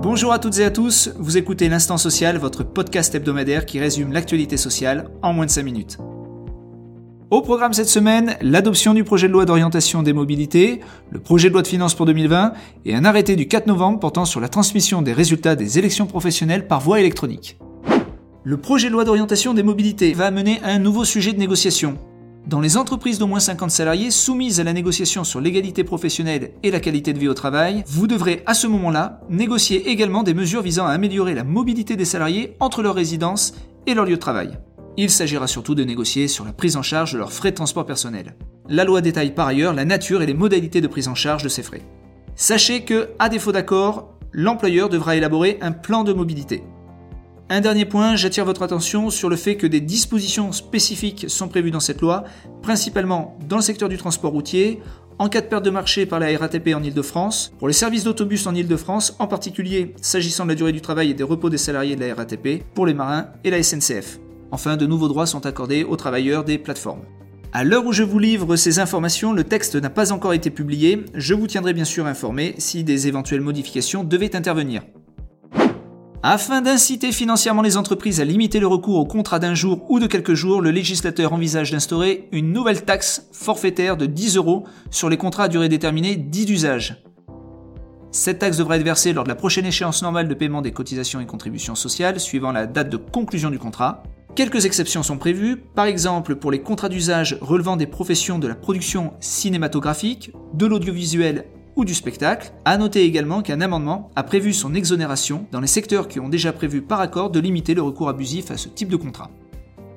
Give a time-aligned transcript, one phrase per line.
[0.00, 4.12] Bonjour à toutes et à tous, vous écoutez L'Instant Social, votre podcast hebdomadaire qui résume
[4.12, 5.98] l'actualité sociale en moins de 5 minutes.
[7.32, 10.80] Au programme cette semaine, l'adoption du projet de loi d'orientation des mobilités,
[11.10, 12.52] le projet de loi de finances pour 2020
[12.84, 16.68] et un arrêté du 4 novembre portant sur la transmission des résultats des élections professionnelles
[16.68, 17.58] par voie électronique.
[18.44, 21.98] Le projet de loi d'orientation des mobilités va amener un nouveau sujet de négociation.
[22.48, 26.70] Dans les entreprises d'au moins 50 salariés soumises à la négociation sur l'égalité professionnelle et
[26.70, 30.62] la qualité de vie au travail, vous devrez à ce moment-là négocier également des mesures
[30.62, 33.52] visant à améliorer la mobilité des salariés entre leur résidence
[33.86, 34.56] et leur lieu de travail.
[34.96, 37.84] Il s'agira surtout de négocier sur la prise en charge de leurs frais de transport
[37.84, 38.34] personnel.
[38.66, 41.50] La loi détaille par ailleurs la nature et les modalités de prise en charge de
[41.50, 41.82] ces frais.
[42.34, 46.62] Sachez que, à défaut d'accord, l'employeur devra élaborer un plan de mobilité.
[47.50, 51.70] Un dernier point, j'attire votre attention sur le fait que des dispositions spécifiques sont prévues
[51.70, 52.24] dans cette loi,
[52.60, 54.82] principalement dans le secteur du transport routier,
[55.18, 58.46] en cas de perte de marché par la RATP en Ile-de-France, pour les services d'autobus
[58.46, 61.96] en Ile-de-France, en particulier s'agissant de la durée du travail et des repos des salariés
[61.96, 64.18] de la RATP, pour les marins et la SNCF.
[64.50, 67.02] Enfin, de nouveaux droits sont accordés aux travailleurs des plateformes.
[67.54, 71.06] À l'heure où je vous livre ces informations, le texte n'a pas encore été publié.
[71.14, 74.82] Je vous tiendrai bien sûr informé si des éventuelles modifications devaient intervenir.
[76.24, 80.08] Afin d'inciter financièrement les entreprises à limiter le recours au contrat d'un jour ou de
[80.08, 85.16] quelques jours, le législateur envisage d'instaurer une nouvelle taxe forfaitaire de 10 euros sur les
[85.16, 87.04] contrats à durée déterminée dits d'usage.
[88.10, 91.20] Cette taxe devra être versée lors de la prochaine échéance normale de paiement des cotisations
[91.20, 94.02] et contributions sociales suivant la date de conclusion du contrat.
[94.34, 98.56] Quelques exceptions sont prévues, par exemple pour les contrats d'usage relevant des professions de la
[98.56, 101.44] production cinématographique, de l'audiovisuel
[101.78, 102.52] ou du spectacle.
[102.66, 106.52] À noter également qu'un amendement a prévu son exonération dans les secteurs qui ont déjà
[106.52, 109.30] prévu par accord de limiter le recours abusif à ce type de contrat.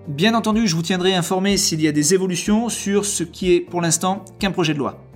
[0.08, 3.60] Bien entendu, je vous tiendrai informé s'il y a des évolutions sur ce qui est
[3.60, 5.11] pour l'instant qu'un projet de loi.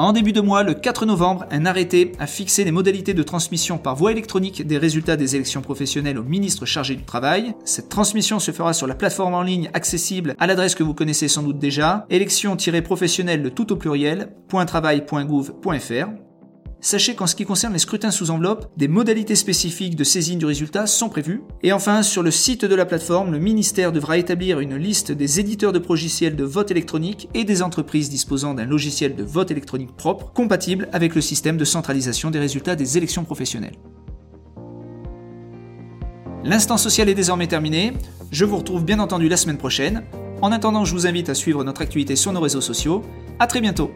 [0.00, 3.78] En début de mois, le 4 novembre, un arrêté a fixé les modalités de transmission
[3.78, 7.54] par voie électronique des résultats des élections professionnelles au ministre chargé du travail.
[7.64, 11.26] Cette transmission se fera sur la plateforme en ligne accessible à l'adresse que vous connaissez
[11.26, 16.27] sans doute déjà, élection-professionnelle de tout au pluriel, .travail.gouv.fr.
[16.80, 20.46] Sachez qu'en ce qui concerne les scrutins sous enveloppe, des modalités spécifiques de saisine du
[20.46, 21.42] résultat sont prévues.
[21.64, 25.40] Et enfin, sur le site de la plateforme, le ministère devra établir une liste des
[25.40, 29.96] éditeurs de logiciels de vote électronique et des entreprises disposant d'un logiciel de vote électronique
[29.96, 33.76] propre, compatible avec le système de centralisation des résultats des élections professionnelles.
[36.44, 37.92] L'instant social est désormais terminé.
[38.30, 40.04] Je vous retrouve bien entendu la semaine prochaine.
[40.42, 43.02] En attendant, je vous invite à suivre notre actualité sur nos réseaux sociaux.
[43.40, 43.90] A très bientôt